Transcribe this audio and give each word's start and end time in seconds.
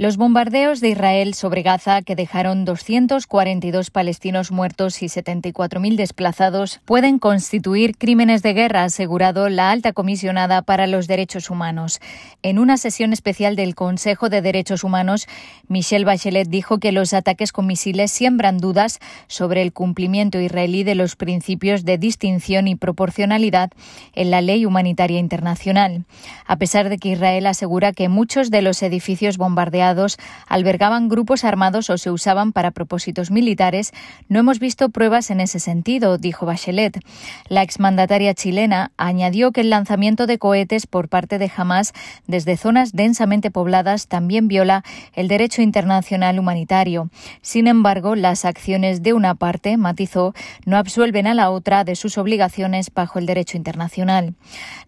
Los 0.00 0.16
bombardeos 0.16 0.80
de 0.80 0.90
Israel 0.90 1.34
sobre 1.34 1.62
Gaza, 1.62 2.02
que 2.02 2.14
dejaron 2.14 2.64
242 2.64 3.90
palestinos 3.90 4.52
muertos 4.52 5.02
y 5.02 5.06
74.000 5.06 5.96
desplazados, 5.96 6.80
pueden 6.84 7.18
constituir 7.18 7.98
crímenes 7.98 8.44
de 8.44 8.52
guerra, 8.52 8.82
ha 8.82 8.84
asegurado 8.84 9.48
la 9.48 9.72
alta 9.72 9.92
comisionada 9.92 10.62
para 10.62 10.86
los 10.86 11.08
derechos 11.08 11.50
humanos. 11.50 11.98
En 12.44 12.60
una 12.60 12.76
sesión 12.76 13.12
especial 13.12 13.56
del 13.56 13.74
Consejo 13.74 14.28
de 14.28 14.40
Derechos 14.40 14.84
Humanos, 14.84 15.26
Michelle 15.66 16.04
Bachelet 16.04 16.48
dijo 16.48 16.78
que 16.78 16.92
los 16.92 17.12
ataques 17.12 17.50
con 17.50 17.66
misiles 17.66 18.12
siembran 18.12 18.58
dudas 18.58 19.00
sobre 19.26 19.62
el 19.62 19.72
cumplimiento 19.72 20.40
israelí 20.40 20.84
de 20.84 20.94
los 20.94 21.16
principios 21.16 21.84
de 21.84 21.98
distinción 21.98 22.68
y 22.68 22.76
proporcionalidad 22.76 23.72
en 24.14 24.30
la 24.30 24.42
ley 24.42 24.64
humanitaria 24.64 25.18
internacional. 25.18 26.04
A 26.46 26.54
pesar 26.54 26.88
de 26.88 26.98
que 26.98 27.08
Israel 27.08 27.48
asegura 27.48 27.92
que 27.92 28.08
muchos 28.08 28.52
de 28.52 28.62
los 28.62 28.80
edificios 28.84 29.38
bombardeados 29.38 29.87
albergaban 30.46 31.08
grupos 31.08 31.44
armados 31.44 31.90
o 31.90 31.98
se 31.98 32.10
usaban 32.10 32.52
para 32.52 32.70
propósitos 32.70 33.30
militares, 33.30 33.92
no 34.28 34.40
hemos 34.40 34.58
visto 34.58 34.88
pruebas 34.88 35.30
en 35.30 35.40
ese 35.40 35.60
sentido, 35.60 36.18
dijo 36.18 36.46
Bachelet. 36.46 37.00
La 37.48 37.62
exmandataria 37.62 38.34
chilena 38.34 38.92
añadió 38.96 39.52
que 39.52 39.62
el 39.62 39.70
lanzamiento 39.70 40.26
de 40.26 40.38
cohetes 40.38 40.86
por 40.86 41.08
parte 41.08 41.38
de 41.38 41.50
Hamas 41.54 41.92
desde 42.26 42.56
zonas 42.56 42.92
densamente 42.92 43.50
pobladas 43.50 44.08
también 44.08 44.48
viola 44.48 44.84
el 45.14 45.28
derecho 45.28 45.62
internacional 45.62 46.38
humanitario. 46.38 47.10
Sin 47.42 47.66
embargo, 47.66 48.14
las 48.14 48.44
acciones 48.44 49.02
de 49.02 49.12
una 49.12 49.34
parte, 49.34 49.76
matizó, 49.76 50.34
no 50.64 50.76
absuelven 50.76 51.26
a 51.26 51.34
la 51.34 51.50
otra 51.50 51.84
de 51.84 51.96
sus 51.96 52.18
obligaciones 52.18 52.92
bajo 52.92 53.18
el 53.18 53.26
derecho 53.26 53.56
internacional. 53.56 54.34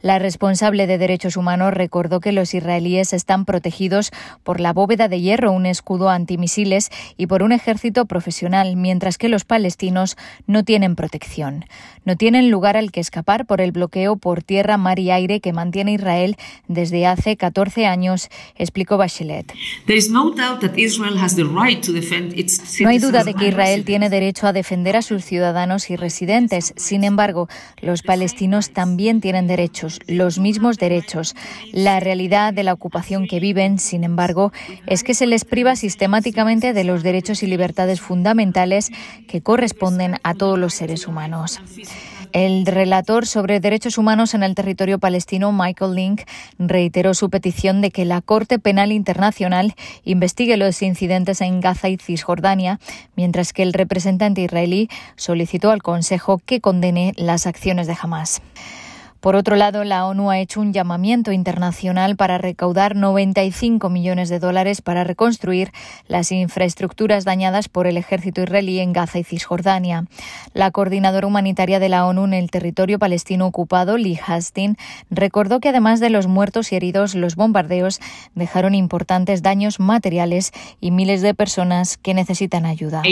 La 0.02 0.18
responsable 0.18 0.86
de 0.86 0.98
derechos 0.98 1.36
humanos 1.36 1.74
recordó 1.74 2.20
que 2.20 2.32
los 2.32 2.54
israelíes 2.54 3.12
están 3.12 3.44
protegidos 3.44 4.10
por 4.42 4.60
la 4.60 4.72
bóveda 4.72 4.89
de 4.96 5.20
hierro, 5.20 5.52
un 5.52 5.66
escudo 5.66 6.10
antimisiles 6.10 6.90
y 7.16 7.26
por 7.26 7.42
un 7.42 7.52
ejército 7.52 8.06
profesional, 8.06 8.76
mientras 8.76 9.18
que 9.18 9.28
los 9.28 9.44
palestinos 9.44 10.16
no 10.46 10.64
tienen 10.64 10.96
protección. 10.96 11.64
No 12.04 12.16
tienen 12.16 12.50
lugar 12.50 12.76
al 12.76 12.90
que 12.90 13.00
escapar 13.00 13.46
por 13.46 13.60
el 13.60 13.72
bloqueo 13.72 14.16
por 14.16 14.42
tierra, 14.42 14.76
mar 14.76 14.98
y 14.98 15.10
aire 15.10 15.40
que 15.40 15.52
mantiene 15.52 15.92
Israel 15.92 16.36
desde 16.66 17.06
hace 17.06 17.36
14 17.36 17.86
años, 17.86 18.28
explicó 18.56 18.96
Bachelet. 18.96 19.52
No 22.80 22.88
hay 22.88 22.98
duda 22.98 23.24
de 23.24 23.34
que 23.34 23.48
Israel 23.48 23.84
tiene 23.84 24.10
derecho 24.10 24.46
a 24.46 24.52
defender 24.52 24.96
a 24.96 25.02
sus 25.02 25.24
ciudadanos 25.24 25.90
y 25.90 25.96
residentes. 25.96 26.72
Sin 26.76 27.04
embargo, 27.04 27.48
los 27.80 28.02
palestinos 28.02 28.70
también 28.70 29.20
tienen 29.20 29.46
derechos, 29.46 30.00
los 30.06 30.38
mismos 30.38 30.78
derechos. 30.78 31.36
La 31.72 32.00
realidad 32.00 32.52
de 32.52 32.64
la 32.64 32.72
ocupación 32.72 33.26
que 33.26 33.40
viven, 33.40 33.78
sin 33.78 34.04
embargo, 34.04 34.52
es 34.86 35.02
que 35.02 35.14
se 35.14 35.26
les 35.26 35.44
priva 35.44 35.76
sistemáticamente 35.76 36.72
de 36.72 36.84
los 36.84 37.02
derechos 37.02 37.42
y 37.42 37.46
libertades 37.46 38.00
fundamentales 38.00 38.90
que 39.28 39.40
corresponden 39.40 40.16
a 40.22 40.34
todos 40.34 40.58
los 40.58 40.74
seres 40.74 41.06
humanos. 41.06 41.60
El 42.32 42.64
relator 42.64 43.26
sobre 43.26 43.58
derechos 43.58 43.98
humanos 43.98 44.34
en 44.34 44.44
el 44.44 44.54
territorio 44.54 45.00
palestino, 45.00 45.50
Michael 45.50 45.94
Link, 45.94 46.22
reiteró 46.58 47.12
su 47.14 47.28
petición 47.28 47.80
de 47.80 47.90
que 47.90 48.04
la 48.04 48.20
Corte 48.20 48.60
Penal 48.60 48.92
Internacional 48.92 49.74
investigue 50.04 50.56
los 50.56 50.80
incidentes 50.82 51.40
en 51.40 51.60
Gaza 51.60 51.88
y 51.88 51.96
Cisjordania, 51.96 52.78
mientras 53.16 53.52
que 53.52 53.64
el 53.64 53.72
representante 53.72 54.42
israelí 54.42 54.88
solicitó 55.16 55.72
al 55.72 55.82
Consejo 55.82 56.40
que 56.44 56.60
condene 56.60 57.14
las 57.16 57.46
acciones 57.46 57.88
de 57.88 57.96
Hamas. 58.00 58.42
Por 59.20 59.36
otro 59.36 59.54
lado, 59.54 59.84
la 59.84 60.06
ONU 60.06 60.30
ha 60.30 60.38
hecho 60.38 60.62
un 60.62 60.72
llamamiento 60.72 61.30
internacional 61.30 62.16
para 62.16 62.38
recaudar 62.38 62.96
95 62.96 63.90
millones 63.90 64.30
de 64.30 64.38
dólares 64.38 64.80
para 64.80 65.04
reconstruir 65.04 65.72
las 66.08 66.32
infraestructuras 66.32 67.26
dañadas 67.26 67.68
por 67.68 67.86
el 67.86 67.98
ejército 67.98 68.42
israelí 68.42 68.78
en 68.78 68.94
Gaza 68.94 69.18
y 69.18 69.24
Cisjordania. 69.24 70.06
La 70.54 70.70
coordinadora 70.70 71.26
humanitaria 71.26 71.78
de 71.78 71.90
la 71.90 72.06
ONU 72.06 72.24
en 72.24 72.32
el 72.34 72.50
territorio 72.50 72.98
palestino 72.98 73.46
ocupado, 73.46 73.98
Lee 73.98 74.18
Hastin, 74.26 74.78
recordó 75.10 75.60
que 75.60 75.68
además 75.68 76.00
de 76.00 76.08
los 76.08 76.26
muertos 76.26 76.72
y 76.72 76.76
heridos, 76.76 77.14
los 77.14 77.36
bombardeos 77.36 78.00
dejaron 78.34 78.74
importantes 78.74 79.42
daños 79.42 79.80
materiales 79.80 80.52
y 80.80 80.92
miles 80.92 81.20
de 81.20 81.34
personas 81.34 81.98
que 81.98 82.14
necesitan 82.14 82.64
ayuda. 82.64 83.02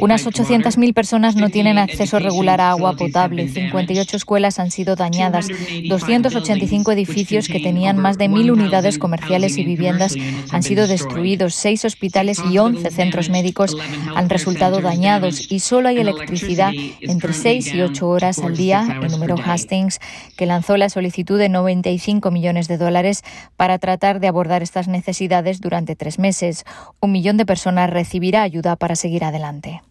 Unas 0.00 0.26
800.000 0.26 0.94
personas 0.94 1.36
no 1.36 1.50
tienen 1.50 1.76
acceso 1.76 2.18
regular 2.18 2.45
a 2.48 2.70
agua 2.70 2.94
potable. 2.96 3.48
58 3.48 4.16
escuelas 4.16 4.58
han 4.58 4.70
sido 4.70 4.96
dañadas. 4.96 5.48
285 5.88 6.92
edificios 6.92 7.48
que 7.48 7.60
tenían 7.60 7.98
más 7.98 8.18
de 8.18 8.28
mil 8.28 8.50
unidades 8.50 8.98
comerciales 8.98 9.58
y 9.58 9.64
viviendas 9.64 10.14
han 10.50 10.62
sido 10.62 10.86
destruidos. 10.86 11.54
Seis 11.54 11.84
hospitales 11.84 12.40
y 12.50 12.58
11 12.58 12.90
centros 12.90 13.30
médicos 13.30 13.76
han 14.14 14.28
resultado 14.28 14.80
dañados 14.80 15.50
y 15.50 15.60
solo 15.60 15.88
hay 15.88 15.98
electricidad 15.98 16.72
entre 17.00 17.32
6 17.32 17.74
y 17.74 17.82
8 17.82 18.08
horas 18.08 18.38
al 18.38 18.56
día. 18.56 18.98
El 19.02 19.10
número 19.10 19.36
Hastings, 19.36 20.00
que 20.36 20.46
lanzó 20.46 20.76
la 20.76 20.88
solicitud 20.88 21.38
de 21.38 21.48
95 21.48 22.30
millones 22.30 22.68
de 22.68 22.78
dólares 22.78 23.22
para 23.56 23.78
tratar 23.78 24.20
de 24.20 24.28
abordar 24.28 24.62
estas 24.62 24.88
necesidades 24.88 25.60
durante 25.60 25.96
tres 25.96 26.18
meses. 26.18 26.64
Un 27.00 27.12
millón 27.12 27.36
de 27.36 27.46
personas 27.46 27.90
recibirá 27.90 28.42
ayuda 28.42 28.76
para 28.76 28.96
seguir 28.96 29.24
adelante. 29.24 29.82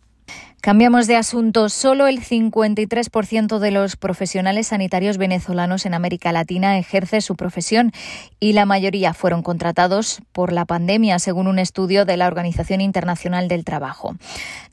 Cambiamos 0.65 1.05
de 1.05 1.15
asunto. 1.15 1.69
Solo 1.69 2.07
el 2.07 2.21
53% 2.21 3.59
de 3.59 3.69
los 3.69 3.97
profesionales 3.97 4.65
sanitarios 4.65 5.19
venezolanos 5.19 5.85
en 5.85 5.93
América 5.93 6.31
Latina 6.31 6.79
ejerce 6.79 7.21
su 7.21 7.35
profesión 7.35 7.91
y 8.39 8.53
la 8.53 8.65
mayoría 8.65 9.13
fueron 9.13 9.43
contratados 9.43 10.23
por 10.31 10.51
la 10.51 10.65
pandemia, 10.65 11.19
según 11.19 11.45
un 11.45 11.59
estudio 11.59 12.03
de 12.03 12.17
la 12.17 12.25
Organización 12.25 12.81
Internacional 12.81 13.47
del 13.47 13.63
Trabajo. 13.63 14.15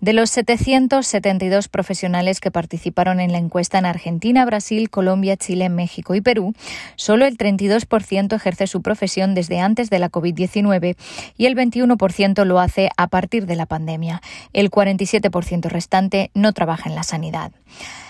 De 0.00 0.14
los 0.14 0.30
772 0.30 1.68
profesionales 1.68 2.40
que 2.40 2.50
participaron 2.50 3.20
en 3.20 3.30
la 3.30 3.36
encuesta 3.36 3.78
en 3.78 3.84
Argentina, 3.84 4.46
Brasil, 4.46 4.88
Colombia, 4.88 5.36
Chile, 5.36 5.68
México 5.68 6.14
y 6.14 6.22
Perú, 6.22 6.54
solo 6.96 7.26
el 7.26 7.36
32% 7.36 8.34
ejerce 8.34 8.66
su 8.66 8.80
profesión 8.80 9.34
desde 9.34 9.60
antes 9.60 9.90
de 9.90 9.98
la 9.98 10.10
COVID-19 10.10 10.96
y 11.36 11.44
el 11.44 11.54
21% 11.54 12.46
lo 12.46 12.60
hace 12.60 12.88
a 12.96 13.08
partir 13.08 13.44
de 13.44 13.56
la 13.56 13.66
pandemia. 13.66 14.22
El 14.54 14.70
47% 14.70 15.81
no 16.34 16.52
trabaja 16.52 16.88
en 16.88 16.94
la 16.94 17.02
sanidad. 17.02 17.52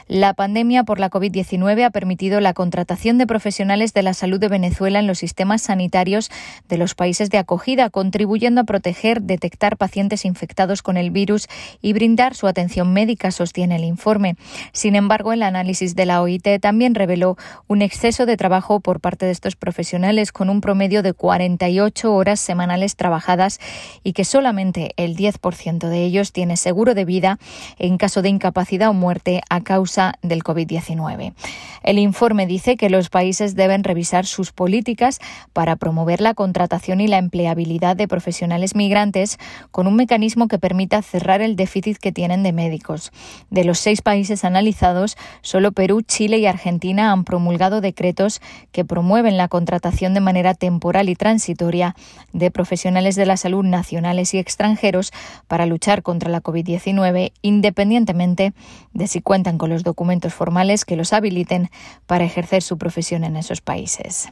La 0.09 0.35
pandemia 0.35 0.85
por 0.85 0.99
la 0.99 1.11
COVID-19 1.11 1.85
ha 1.85 1.91
permitido 1.91 2.41
la 2.41 2.55
contratación 2.55 3.19
de 3.19 3.27
profesionales 3.27 3.95
de 3.95 4.03
la 4.03 4.15
salud 4.15 4.41
de 4.41 4.49
Venezuela 4.49 4.99
en 4.99 5.07
los 5.07 5.19
sistemas 5.19 5.63
sanitarios 5.63 6.31
de 6.69 6.77
los 6.77 6.95
países 6.95 7.31
de 7.31 7.39
acogida, 7.39 7.91
contribuyendo 7.91 8.63
a 8.63 8.65
proteger, 8.65 9.23
detectar 9.23 9.77
pacientes 9.77 10.25
infectados 10.25 10.83
con 10.83 10.97
el 10.97 11.11
virus 11.11 11.49
y 11.81 11.93
brindar 11.93 12.35
su 12.35 12.47
atención 12.47 12.93
médica, 12.93 13.31
sostiene 13.31 13.77
el 13.77 13.85
informe. 13.85 14.37
Sin 14.73 14.97
embargo, 14.97 15.33
el 15.33 15.43
análisis 15.43 15.95
de 15.95 16.07
la 16.07 16.21
OIT 16.21 16.61
también 16.61 16.95
reveló 16.95 17.37
un 17.69 17.83
exceso 17.83 18.27
de 18.27 18.37
trabajo 18.37 18.81
por 18.81 19.01
parte 19.01 19.27
de 19.27 19.33
estos 19.33 19.57
profesionales, 19.57 20.33
con 20.33 20.51
un 20.51 20.61
promedio 20.61 21.03
de 21.03 21.13
48 21.13 22.13
horas 22.13 22.41
semanales 22.41 22.97
trabajadas 22.97 23.61
y 24.03 24.13
que 24.13 24.25
solamente 24.25 24.93
el 24.97 25.17
10% 25.17 25.89
de 25.89 26.05
ellos 26.05 26.33
tiene 26.33 26.57
seguro 26.57 26.95
de 26.95 27.05
vida 27.05 27.39
en 27.79 27.99
caso 27.99 28.23
de 28.23 28.29
incapacidad 28.29 28.91
o 28.91 28.95
muerte 28.95 29.41
a 29.49 29.61
causa 29.61 29.91
del 30.22 30.42
COVID-19. 30.42 31.34
El 31.82 31.98
informe 31.98 32.47
dice 32.47 32.76
que 32.76 32.88
los 32.88 33.10
países 33.10 33.54
deben 33.56 33.84
revisar 33.84 34.25
sus 34.25 34.50
políticas 34.53 35.19
para 35.53 35.76
promover 35.76 36.20
la 36.20 36.32
contratación 36.32 37.00
y 37.00 37.08
la 37.08 37.19
empleabilidad 37.19 37.97
de 37.97 38.08
profesionales 38.08 38.75
migrantes 38.75 39.38
con 39.70 39.86
un 39.86 39.97
mecanismo 39.97 40.48
que 40.48 40.58
permita 40.58 41.03
cerrar 41.03 41.42
el 41.42 41.56
déficit 41.56 41.98
que 41.98 42.12
tienen 42.12 42.42
de 42.42 42.53
médicos. 42.53 43.12
De 43.50 43.64
los 43.64 43.78
seis 43.78 44.00
países 44.00 44.44
analizados, 44.44 45.16
solo 45.42 45.72
Perú, 45.72 46.00
Chile 46.00 46.38
y 46.38 46.47
Argentina 46.47 47.12
han 47.12 47.24
promulgado 47.24 47.80
decretos 47.80 48.41
que 48.71 48.86
promueven 48.86 49.36
la 49.36 49.48
contratación 49.48 50.15
de 50.15 50.21
manera 50.21 50.54
temporal 50.54 51.10
y 51.10 51.16
transitoria 51.16 51.95
de 52.33 52.50
profesionales 52.50 53.15
de 53.16 53.27
la 53.27 53.36
salud 53.36 53.65
nacionales 53.65 54.33
y 54.33 54.38
extranjeros 54.38 55.12
para 55.48 55.66
luchar 55.66 56.03
contra 56.03 56.30
la 56.30 56.42
COVID-19, 56.42 57.33
independientemente 57.42 58.54
de 58.95 59.06
si 59.06 59.21
cuentan 59.21 59.59
con 59.59 59.71
los 59.71 59.82
documentos 59.83 60.34
formales 60.34 60.84
que 60.84 60.97
los 60.97 61.13
habiliten 61.13 61.71
para 62.07 62.25
ejercer 62.25 62.63
su 62.63 62.79
profesión 62.79 63.25
en 63.25 63.37
esos 63.37 63.61
países. 63.61 64.29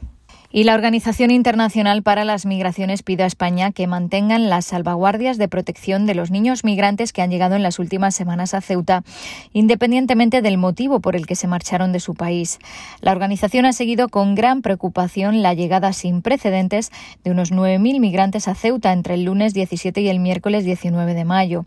Y 0.53 0.65
la 0.65 0.75
Organización 0.75 1.31
Internacional 1.31 2.03
para 2.03 2.25
las 2.25 2.45
Migraciones 2.45 3.03
pide 3.03 3.23
a 3.23 3.25
España 3.25 3.71
que 3.71 3.87
mantengan 3.87 4.49
las 4.49 4.65
salvaguardias 4.65 5.37
de 5.37 5.47
protección 5.47 6.05
de 6.05 6.13
los 6.13 6.29
niños 6.29 6.65
migrantes 6.65 7.13
que 7.13 7.21
han 7.21 7.31
llegado 7.31 7.55
en 7.55 7.63
las 7.63 7.79
últimas 7.79 8.15
semanas 8.15 8.53
a 8.53 8.59
Ceuta, 8.59 9.03
independientemente 9.53 10.41
del 10.41 10.57
motivo 10.57 10.99
por 10.99 11.15
el 11.15 11.25
que 11.25 11.37
se 11.37 11.47
marcharon 11.47 11.93
de 11.93 12.01
su 12.01 12.15
país. 12.15 12.59
La 12.99 13.13
organización 13.13 13.65
ha 13.65 13.71
seguido 13.71 14.09
con 14.09 14.35
gran 14.35 14.61
preocupación 14.61 15.41
la 15.41 15.53
llegada 15.53 15.93
sin 15.93 16.21
precedentes 16.21 16.91
de 17.23 17.31
unos 17.31 17.53
9.000 17.53 18.01
migrantes 18.01 18.49
a 18.49 18.55
Ceuta 18.55 18.91
entre 18.91 19.13
el 19.13 19.23
lunes 19.23 19.53
17 19.53 20.01
y 20.01 20.09
el 20.09 20.19
miércoles 20.19 20.65
19 20.65 21.13
de 21.13 21.23
mayo. 21.23 21.65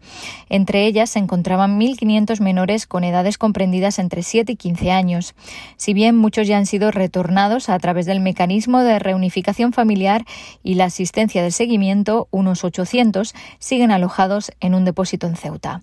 Entre 0.51 0.85
ellas 0.85 1.09
se 1.09 1.21
encontraban 1.21 1.81
1.500 1.81 2.41
menores 2.41 2.87
con 2.87 3.03
edades 3.03 3.39
comprendidas 3.39 3.99
entre 3.99 4.23
7 4.23 4.53
y 4.53 4.57
15 4.57 4.91
años. 4.91 5.35
Si 5.79 5.95
bien 5.95 6.17
muchos 6.17 6.47
ya 6.47 6.59
han 6.59 6.67
sido 6.67 6.91
retornados 6.91 7.71
a 7.71 7.79
través 7.79 8.05
del 8.05 8.21
mecanismo 8.21 8.74
de 8.83 8.99
reunificación 8.99 9.73
familiar 9.73 10.25
y 10.63 10.75
la 10.75 10.87
asistencia 10.87 11.43
de 11.43 11.51
seguimiento, 11.51 12.29
unos 12.31 12.65
800, 12.65 13.35
siguen 13.59 13.91
alojados 13.91 14.53
en 14.61 14.75
un 14.75 14.85
depósito 14.85 15.27
en 15.27 15.37
Ceuta. 15.37 15.83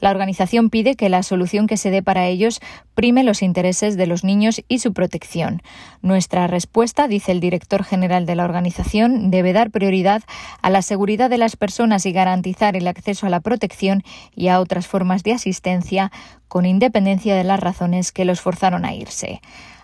La 0.00 0.10
organización 0.10 0.70
pide 0.70 0.96
que 0.96 1.08
la 1.08 1.22
solución 1.22 1.66
que 1.66 1.76
se 1.76 1.90
dé 1.90 2.02
para 2.02 2.26
ellos 2.26 2.60
prime 2.94 3.24
los 3.24 3.42
intereses 3.42 3.96
de 3.96 4.06
los 4.06 4.24
niños 4.24 4.62
y 4.68 4.80
su 4.80 4.92
protección. 4.92 5.62
Nuestra 6.02 6.46
respuesta, 6.46 7.08
dice 7.08 7.32
el 7.32 7.40
director 7.40 7.84
general 7.84 8.26
de 8.26 8.34
la 8.34 8.44
organización, 8.44 9.30
debe 9.30 9.52
dar 9.52 9.70
prioridad 9.70 10.22
a 10.60 10.70
la 10.70 10.82
seguridad 10.82 11.30
de 11.30 11.38
las 11.38 11.56
personas 11.56 12.06
y 12.06 12.12
garantizar 12.12 12.76
el 12.76 12.88
acceso 12.88 13.26
a 13.26 13.30
la 13.30 13.40
protección 13.40 14.02
y 14.34 14.48
a 14.48 14.60
otras 14.60 14.86
formas 14.86 15.22
de 15.22 15.32
asistencia 15.32 16.10
con 16.48 16.66
independencia 16.66 17.34
de 17.34 17.44
las 17.44 17.60
razones 17.60 18.12
que 18.12 18.24
los 18.24 18.40
forzaron 18.40 18.84
a 18.84 18.92
irse. 18.92 19.40